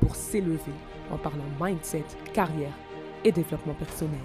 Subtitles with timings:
[0.00, 0.72] pour s'élever
[1.10, 2.72] en parlant mindset, carrière
[3.24, 4.20] et développement personnel.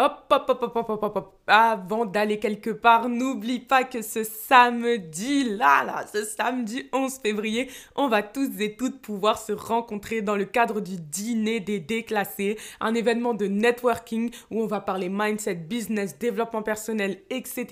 [0.00, 1.34] Hop, hop, hop, hop, hop, hop, hop.
[1.48, 7.68] Avant d'aller quelque part, n'oublie pas que ce samedi, là, là, ce samedi 11 février,
[7.96, 12.58] on va tous et toutes pouvoir se rencontrer dans le cadre du dîner des déclassés,
[12.78, 17.66] un événement de networking où on va parler mindset, business, développement personnel, etc.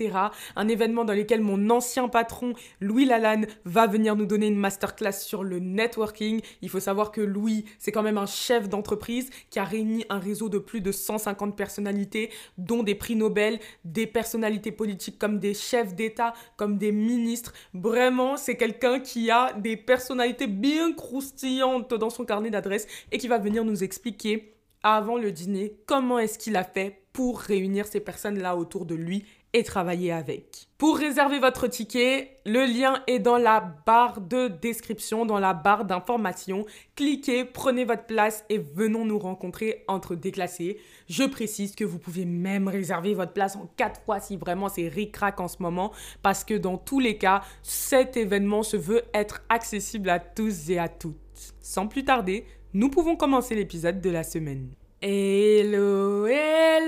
[0.57, 5.13] Un événement dans lequel mon ancien patron, Louis Lalanne, va venir nous donner une masterclass
[5.13, 6.41] sur le networking.
[6.61, 10.19] Il faut savoir que Louis, c'est quand même un chef d'entreprise qui a réuni un
[10.19, 12.16] réseau de plus de 150 personnalités
[12.57, 17.53] dont des prix Nobel, des personnalités politiques comme des chefs d'État, comme des ministres.
[17.73, 23.27] Vraiment, c'est quelqu'un qui a des personnalités bien croustillantes dans son carnet d'adresses et qui
[23.27, 27.99] va venir nous expliquer avant le dîner comment est-ce qu'il a fait pour réunir ces
[27.99, 30.67] personnes-là autour de lui et travailler avec.
[30.77, 35.85] Pour réserver votre ticket, le lien est dans la barre de description, dans la barre
[35.85, 36.65] d'information.
[36.95, 40.77] Cliquez, prenez votre place et venons nous rencontrer entre déclassés.
[41.09, 44.87] Je précise que vous pouvez même réserver votre place en quatre fois si vraiment c'est
[44.87, 45.91] ric-rac en ce moment
[46.21, 50.77] parce que dans tous les cas, cet événement se veut être accessible à tous et
[50.77, 51.15] à toutes.
[51.61, 52.45] Sans plus tarder,
[52.77, 54.69] nous pouvons commencer l'épisode de la semaine.
[55.01, 56.85] Hello, hello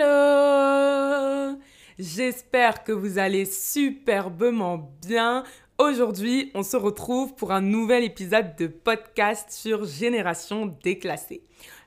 [1.97, 5.43] J'espère que vous allez superbement bien.
[5.79, 11.41] Aujourd'hui, on se retrouve pour un nouvel épisode de podcast sur Génération déclassée.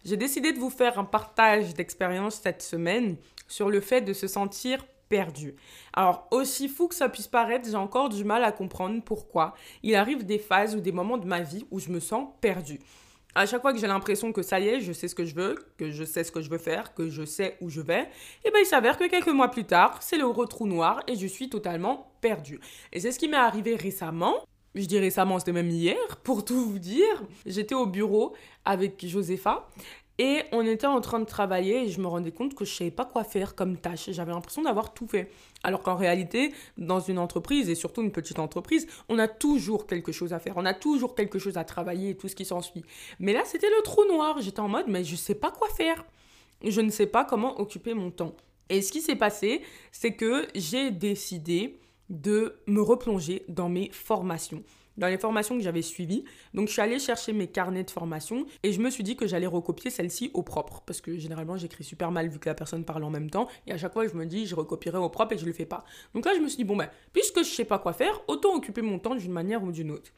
[0.05, 3.15] J'ai décidé de vous faire un partage d'expérience cette semaine
[3.47, 5.55] sur le fait de se sentir perdu.
[5.93, 9.55] Alors, aussi fou que ça puisse paraître, j'ai encore du mal à comprendre pourquoi
[9.85, 12.81] il arrive des phases ou des moments de ma vie où je me sens perdu
[13.35, 15.35] à chaque fois que j'ai l'impression que ça y est, je sais ce que je
[15.35, 18.03] veux, que je sais ce que je veux faire, que je sais où je vais,
[18.03, 18.09] et
[18.47, 21.27] eh bien il s'avère que quelques mois plus tard, c'est le retrou noir et je
[21.27, 22.61] suis totalement perdue.
[22.93, 24.35] Et c'est ce qui m'est arrivé récemment.
[24.75, 27.23] Je dis récemment, c'était même hier, pour tout vous dire.
[27.45, 28.35] J'étais au bureau
[28.65, 29.69] avec Josepha
[30.19, 32.91] et on était en train de travailler et je me rendais compte que je savais
[32.91, 34.11] pas quoi faire comme tâche.
[34.11, 35.31] J'avais l'impression d'avoir tout fait.
[35.63, 40.13] Alors qu'en réalité, dans une entreprise et surtout une petite entreprise, on a toujours quelque
[40.13, 40.55] chose à faire.
[40.57, 42.85] On a toujours quelque chose à travailler et tout ce qui s'ensuit.
[43.21, 44.41] Mais là, c'était le trou noir.
[44.41, 46.05] J'étais en mode, mais je sais pas quoi faire.
[46.63, 48.35] Je ne sais pas comment occuper mon temps.
[48.69, 51.81] Et ce qui s'est passé, c'est que j'ai décidé
[52.11, 54.63] de me replonger dans mes formations
[54.97, 56.25] dans les formations que j'avais suivies.
[56.55, 59.27] Donc je suis allée chercher mes carnets de formation et je me suis dit que
[59.27, 62.85] j'allais recopier celle-ci au propre parce que généralement j'écris super mal vu que la personne
[62.85, 65.35] parle en même temps et à chaque fois je me dis je recopierai au propre
[65.35, 65.85] et je le fais pas.
[66.15, 68.55] Donc là je me suis dit bon ben puisque je sais pas quoi faire, autant
[68.55, 70.13] occuper mon temps d'une manière ou d'une autre.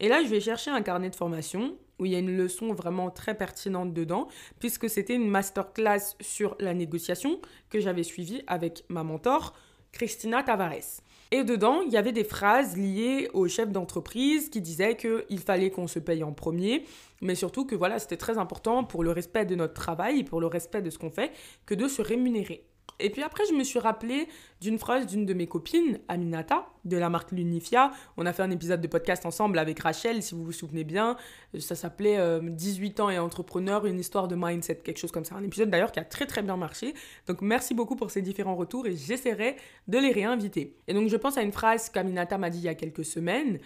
[0.00, 2.74] Et là je vais chercher un carnet de formation où il y a une leçon
[2.74, 8.84] vraiment très pertinente dedans, puisque c'était une masterclass sur la négociation que j'avais suivie avec
[8.88, 9.54] ma mentor,
[9.92, 11.00] Christina Tavares.
[11.32, 15.70] Et dedans, il y avait des phrases liées au chef d'entreprise qui disaient qu'il fallait
[15.70, 16.84] qu'on se paye en premier,
[17.20, 20.46] mais surtout que voilà, c'était très important pour le respect de notre travail, pour le
[20.46, 21.32] respect de ce qu'on fait,
[21.64, 22.64] que de se rémunérer.
[22.98, 24.28] Et puis après, je me suis rappelé
[24.60, 27.92] d'une phrase d'une de mes copines, Aminata, de la marque Lunifia.
[28.16, 31.16] On a fait un épisode de podcast ensemble avec Rachel, si vous vous souvenez bien.
[31.58, 35.34] Ça s'appelait 18 euh, ans et entrepreneur, une histoire de mindset, quelque chose comme ça.
[35.34, 36.94] Un épisode d'ailleurs qui a très très bien marché.
[37.26, 39.56] Donc merci beaucoup pour ces différents retours et j'essaierai
[39.88, 40.76] de les réinviter.
[40.88, 43.58] Et donc je pense à une phrase qu'Aminata m'a dit il y a quelques semaines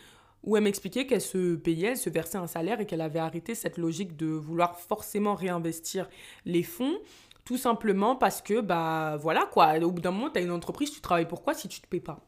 [0.43, 3.55] où elle m'expliquait qu'elle se payait, elle se versait un salaire et qu'elle avait arrêté
[3.55, 6.09] cette logique de vouloir forcément réinvestir
[6.47, 6.99] les fonds
[7.45, 10.91] tout simplement parce que, bah voilà quoi, au bout d'un moment, tu as une entreprise,
[10.91, 12.21] tu travailles pourquoi si tu te payes pas?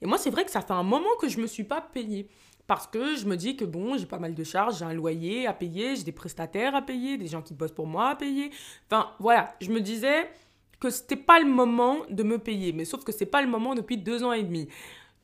[0.00, 2.28] Et moi, c'est vrai que ça fait un moment que je me suis pas payée.
[2.66, 5.48] Parce que je me dis que bon, j'ai pas mal de charges, j'ai un loyer
[5.48, 8.52] à payer, j'ai des prestataires à payer, des gens qui bossent pour moi à payer.
[8.86, 10.30] Enfin, voilà, je me disais
[10.78, 12.72] que c'était pas le moment de me payer.
[12.72, 14.68] Mais sauf que c'est pas le moment depuis deux ans et demi.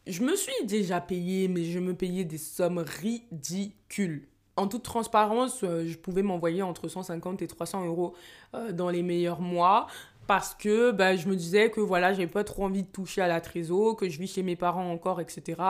[0.09, 4.27] Je me suis déjà payée, mais je me payais des sommes ridicules
[4.57, 8.15] en toute transparence, euh, je pouvais m'envoyer entre 150 et 300 euros
[8.55, 9.87] euh, dans les meilleurs mois
[10.27, 13.29] parce que bah, je me disais que voilà, j'avais pas trop envie de toucher à
[13.29, 15.63] la trésor, que je vis chez mes parents encore, etc.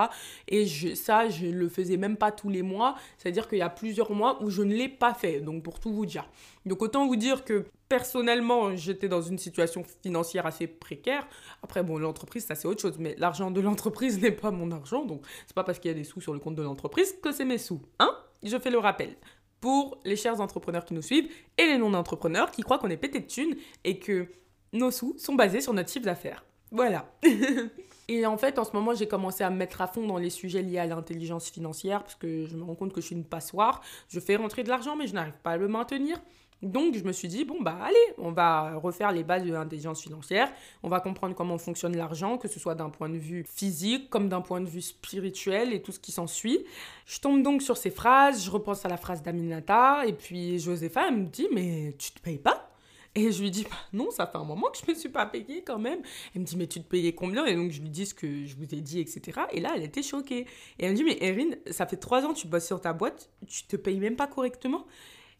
[0.48, 4.12] Et ça, je le faisais même pas tous les mois, c'est-à-dire qu'il y a plusieurs
[4.12, 6.28] mois où je ne l'ai pas fait, donc pour tout vous dire.
[6.64, 11.26] Donc autant vous dire que personnellement, j'étais dans une situation financière assez précaire.
[11.62, 15.04] Après, bon, l'entreprise, ça c'est autre chose, mais l'argent de l'entreprise n'est pas mon argent,
[15.04, 17.30] donc c'est pas parce qu'il y a des sous sur le compte de l'entreprise que
[17.30, 19.16] c'est mes sous, hein je fais le rappel
[19.60, 23.20] pour les chers entrepreneurs qui nous suivent et les non-entrepreneurs qui croient qu'on est pété
[23.20, 24.28] de thunes et que
[24.72, 26.44] nos sous sont basés sur notre chiffre d'affaires.
[26.70, 27.10] Voilà.
[28.08, 30.30] et en fait, en ce moment, j'ai commencé à me mettre à fond dans les
[30.30, 33.24] sujets liés à l'intelligence financière parce que je me rends compte que je suis une
[33.24, 33.82] passoire.
[34.08, 36.20] Je fais rentrer de l'argent, mais je n'arrive pas à le maintenir.
[36.62, 40.02] Donc, je me suis dit, bon, bah, allez, on va refaire les bases de l'intelligence
[40.02, 40.50] financière.
[40.82, 44.28] On va comprendre comment fonctionne l'argent, que ce soit d'un point de vue physique comme
[44.28, 46.64] d'un point de vue spirituel et tout ce qui s'ensuit.
[47.04, 51.08] Je tombe donc sur ces phrases, je repense à la phrase d'Aminata, et puis Josepha,
[51.08, 52.70] elle me dit, mais tu te payes pas?
[53.14, 55.24] Et je lui dis, bah, non, ça fait un moment que je me suis pas
[55.24, 56.00] payée quand même.
[56.34, 57.46] Elle me dit, mais tu te payais combien?
[57.46, 59.40] Et donc je lui dis ce que je vous ai dit, etc.
[59.52, 60.46] Et là, elle était choquée.
[60.78, 62.92] Et elle me dit, mais Erin, ça fait trois ans que tu bosses sur ta
[62.92, 64.86] boîte, tu te payes même pas correctement.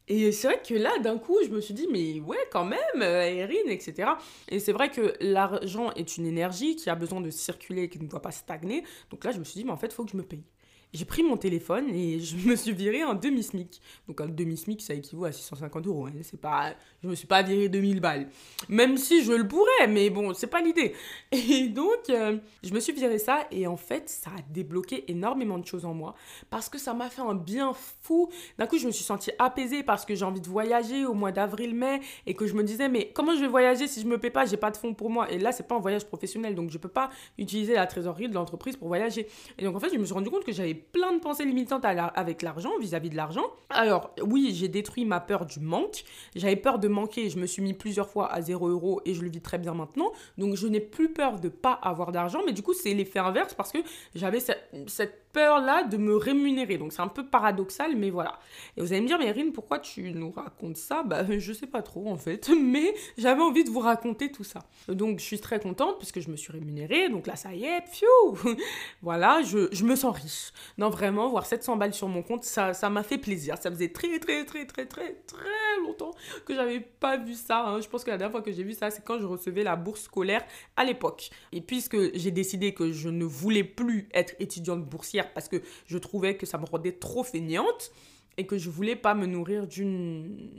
[0.09, 2.79] Et c'est vrai que là, d'un coup, je me suis dit, mais ouais, quand même,
[3.03, 4.11] euh, Erin, etc.
[4.49, 7.99] Et c'est vrai que l'argent est une énergie qui a besoin de circuler et qui
[7.99, 8.85] ne doit pas stagner.
[9.11, 10.45] Donc là, je me suis dit, mais en fait, il faut que je me paye
[10.97, 13.81] j'ai pris mon téléphone et je me suis viré un demi-SMIC.
[14.09, 16.07] Donc un demi-SMIC, ça équivaut à 650 euros.
[16.07, 16.13] Hein.
[16.23, 16.73] C'est pas,
[17.03, 18.29] je me suis pas viré 2000 balles.
[18.69, 20.95] Même si je le pourrais, mais bon, c'est pas l'idée.
[21.33, 25.59] Et donc, euh, je me suis viré ça et en fait, ça a débloqué énormément
[25.59, 26.15] de choses en moi
[26.51, 27.73] parce que ça m'a fait un bien
[28.03, 28.31] fou.
[28.59, 31.33] D'un coup, je me suis sentie apaisée parce que j'ai envie de voyager au mois
[31.33, 34.31] d'avril-mai et que je me disais, mais comment je vais voyager si je me paie
[34.31, 34.47] pas?
[34.47, 35.31] J'ai pas de fonds pour moi.
[35.31, 38.35] Et là, c'est pas un voyage professionnel, donc je peux pas utiliser la trésorerie de
[38.35, 39.27] l'entreprise pour voyager.
[39.59, 41.85] Et donc, en fait, je me suis rendu compte que j'avais plein de pensées limitantes
[41.85, 43.45] avec l'argent, vis-à-vis de l'argent.
[43.71, 46.05] Alors, oui, j'ai détruit ma peur du manque.
[46.35, 47.29] J'avais peur de manquer.
[47.29, 49.75] Je me suis mis plusieurs fois à 0 euros et je le vis très bien
[49.75, 50.13] maintenant.
[50.39, 52.41] Donc, je n'ai plus peur de pas avoir d'argent.
[52.47, 53.79] Mais du coup, c'est l'effet inverse parce que
[54.15, 56.79] j'avais cette peur-là de me rémunérer.
[56.79, 58.39] Donc c'est un peu paradoxal, mais voilà.
[58.75, 61.03] Et vous allez me dire, mais Erin, pourquoi tu nous racontes ça?
[61.03, 64.61] Bah je sais pas trop en fait, mais j'avais envie de vous raconter tout ça.
[64.89, 67.11] Donc je suis très contente puisque je me suis rémunérée.
[67.11, 68.57] Donc là, ça y est, pfiou
[69.03, 70.53] Voilà, je, je, me sens riche.
[70.79, 73.59] Non, vraiment, voir 700 balles sur mon compte, ça m'a fait plaisir.
[73.59, 76.13] Ça faisait très, très, très, très, très, très longtemps
[76.47, 77.67] que j'avais pas vu ça.
[77.67, 77.83] Hein.
[77.83, 79.77] Je pense que la dernière fois que j'ai vu ça, c'est quand je recevais la
[79.77, 80.43] bourse scolaire
[80.77, 81.29] à l'époque.
[81.53, 85.99] Et puisque j'ai décidé que je ne voulais plus être étudiante boursière, parce que je
[85.99, 87.93] trouvais que ça me rendait trop feignante
[88.37, 90.51] et que je voulais pas me nourrir d'une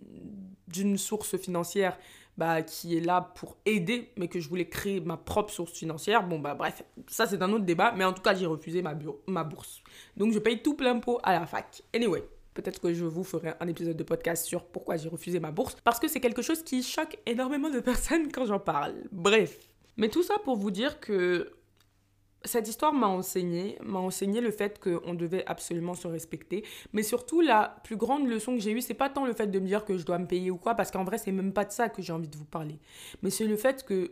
[0.68, 1.98] d'une source financière
[2.38, 6.28] bah, qui est là pour aider, mais que je voulais créer ma propre source financière.
[6.28, 8.94] Bon, bah bref, ça c'est un autre débat, mais en tout cas, j'ai refusé ma,
[9.28, 9.82] ma bourse.
[10.16, 11.82] Donc, je paye tout plein pot à la fac.
[11.96, 12.24] Anyway,
[12.54, 15.78] peut-être que je vous ferai un épisode de podcast sur pourquoi j'ai refusé ma bourse,
[15.84, 18.94] parce que c'est quelque chose qui choque énormément de personnes quand j'en parle.
[19.12, 19.58] Bref.
[19.98, 21.57] Mais tout ça pour vous dire que
[22.46, 26.64] cette histoire m'a enseigné, m'a enseigné le fait qu'on devait absolument se respecter.
[26.94, 29.60] Mais surtout, la plus grande leçon que j'ai eue, c'est pas tant le fait de
[29.60, 31.66] me dire que je dois me payer ou quoi, parce qu'en vrai, c'est même pas
[31.66, 32.80] de ça que j'ai envie de vous parler.
[33.22, 34.12] Mais c'est le fait que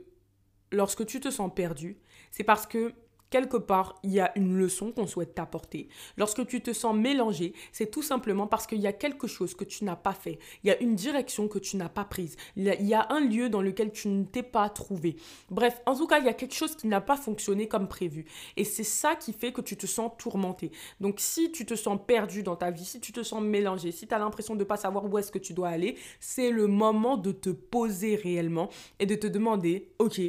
[0.72, 1.98] lorsque tu te sens perdu,
[2.32, 2.94] c'est parce que
[3.30, 5.90] quelque part, il y a une leçon qu'on souhaite t'apporter.
[6.18, 9.64] Lorsque tu te sens mélangé, c'est tout simplement parce qu'il y a quelque chose que
[9.64, 10.40] tu n'as pas fait.
[10.64, 12.36] Il y a une direction que tu n'as pas prise.
[12.56, 15.16] Il y a un lieu dans lequel tu ne t'es pas trouvé.
[15.50, 18.26] Bref, en tout cas, il y a quelque chose qui n'a pas fonctionné comme prévu.
[18.58, 20.72] Et c'est ça qui fait que tu te sens tourmenté.
[21.00, 24.08] Donc, si tu te sens perdu dans ta vie, si tu te sens mélangé, si
[24.08, 26.68] tu as l'impression de ne pas savoir où est-ce que tu dois aller, c'est le
[26.68, 28.70] moment de te poser réellement
[29.00, 30.22] et de te demander, ok,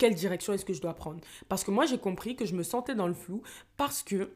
[0.00, 1.20] quelle direction est-ce que je dois prendre.
[1.48, 3.42] Parce que moi, j'ai compris que je me sentais dans le flou
[3.76, 4.30] parce que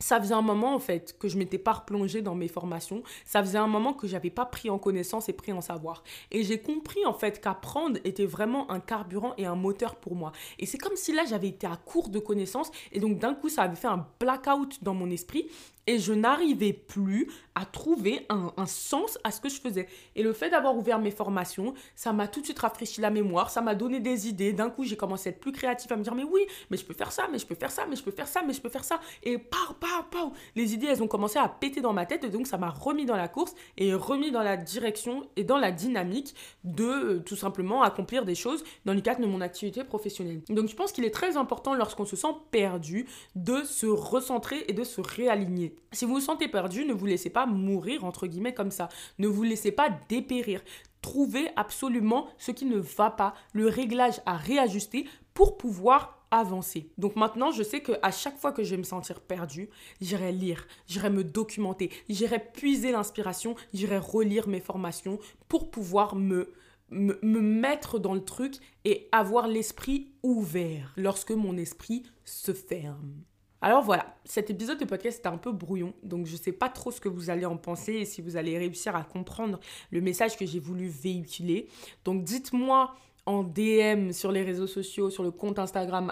[0.00, 3.02] ça faisait un moment en fait que je m'étais pas replongée dans mes formations.
[3.26, 6.04] Ça faisait un moment que j'avais pas pris en connaissance et pris en savoir.
[6.30, 10.32] Et j'ai compris en fait qu'apprendre était vraiment un carburant et un moteur pour moi.
[10.58, 13.48] Et c'est comme si là j'avais été à court de connaissances et donc d'un coup
[13.48, 15.48] ça avait fait un blackout dans mon esprit
[15.88, 19.88] et je n'arrivais plus à trouver un, sens à ce que je faisais.
[20.14, 23.50] Et le fait d'avoir ouvert mes formations, ça m'a tout de suite rafraîchi la mémoire,
[23.50, 24.52] ça m'a donné des idées.
[24.52, 26.84] D'un coup, j'ai commencé à être plus créative, à me dire, mais oui, mais je
[26.84, 28.60] peux faire ça, mais je peux faire ça, mais je peux faire ça, mais je
[28.60, 29.00] peux faire ça.
[29.22, 32.22] Et pau, pau, pau, les idées, elles ont commencé à péter dans ma tête.
[32.22, 35.58] Et donc, ça m'a remis dans la course et remis dans la direction et dans
[35.58, 39.84] la dynamique de euh, tout simplement accomplir des choses dans le cadre de mon activité
[39.84, 40.42] professionnelle.
[40.50, 44.74] Donc, je pense qu'il est très important lorsqu'on se sent perdu de se recentrer et
[44.74, 45.77] de se réaligner.
[45.92, 48.88] Si vous vous sentez perdu, ne vous laissez pas mourir, entre guillemets, comme ça.
[49.18, 50.60] Ne vous laissez pas dépérir.
[51.02, 56.90] Trouvez absolument ce qui ne va pas, le réglage à réajuster pour pouvoir avancer.
[56.98, 59.70] Donc maintenant, je sais que à chaque fois que je vais me sentir perdu,
[60.00, 65.18] j'irai lire, j'irai me documenter, j'irai puiser l'inspiration, j'irai relire mes formations
[65.48, 66.52] pour pouvoir me,
[66.90, 73.22] me, me mettre dans le truc et avoir l'esprit ouvert lorsque mon esprit se ferme.
[73.60, 76.68] Alors voilà, cet épisode de podcast est un peu brouillon, donc je ne sais pas
[76.68, 79.58] trop ce que vous allez en penser et si vous allez réussir à comprendre
[79.90, 81.68] le message que j'ai voulu véhiculer.
[82.04, 82.94] Donc dites-moi
[83.28, 86.10] en DM sur les réseaux sociaux, sur le compte Instagram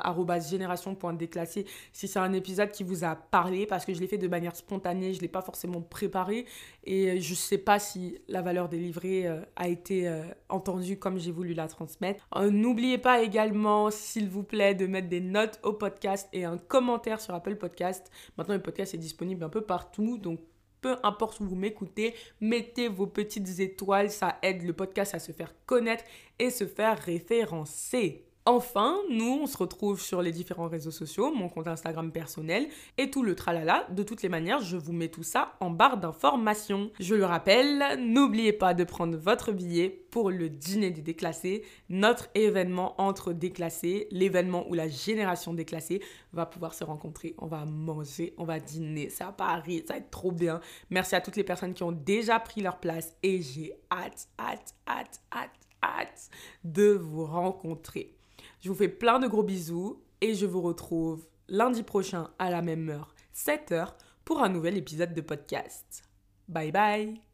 [0.50, 4.28] génération.déclassé si c'est un épisode qui vous a parlé parce que je l'ai fait de
[4.28, 6.44] manière spontanée, je ne l'ai pas forcément préparé
[6.84, 11.18] et je ne sais pas si la valeur délivrée euh, a été euh, entendue comme
[11.18, 12.28] j'ai voulu la transmettre.
[12.36, 16.58] Euh, n'oubliez pas également, s'il vous plaît, de mettre des notes au podcast et un
[16.58, 18.10] commentaire sur Apple Podcast.
[18.36, 20.40] Maintenant, le podcast est disponible un peu partout, donc
[20.80, 25.32] peu importe où vous m'écoutez, mettez vos petites étoiles, ça aide le podcast à se
[25.32, 26.04] faire connaître
[26.38, 28.26] et se faire référencer.
[28.48, 33.10] Enfin, nous, on se retrouve sur les différents réseaux sociaux, mon compte Instagram personnel et
[33.10, 33.88] tout le tralala.
[33.90, 36.92] De toutes les manières, je vous mets tout ça en barre d'informations.
[37.00, 42.28] Je le rappelle, n'oubliez pas de prendre votre billet pour le dîner des déclassés, notre
[42.36, 46.00] événement entre déclassés, l'événement où la génération déclassée
[46.32, 47.34] va pouvoir se rencontrer.
[47.38, 50.60] On va manger, on va dîner, ça à Paris, ça va être trop bien.
[50.90, 54.76] Merci à toutes les personnes qui ont déjà pris leur place et j'ai hâte, hâte,
[54.86, 55.50] hâte, hâte,
[55.82, 56.30] hâte
[56.62, 58.15] de vous rencontrer.
[58.60, 62.62] Je vous fais plein de gros bisous et je vous retrouve lundi prochain à la
[62.62, 63.94] même heure, 7h,
[64.24, 66.02] pour un nouvel épisode de podcast.
[66.48, 67.25] Bye bye